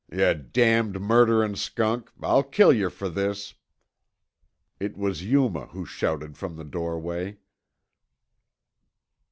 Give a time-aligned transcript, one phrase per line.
[0.11, 3.53] "Yuh damned murderin' skunk, I'll kill yuh fer this!"
[4.79, 7.37] It was Yuma who shouted from the doorway.